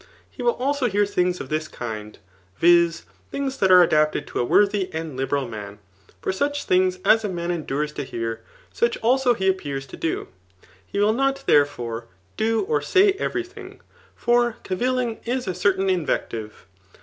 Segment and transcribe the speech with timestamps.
[0.31, 2.17] He will also hear things of this kind,
[2.57, 3.03] [viz.
[3.29, 5.77] things which are adapted to a worthy and liberal man;]
[6.23, 8.41] for such things as a man en dures to hear,
[8.73, 10.29] such also he appears to do.
[10.87, 13.79] He will not, therefore, do [or say] every thing;
[14.15, 16.65] for cavilling is a cer tnin invective.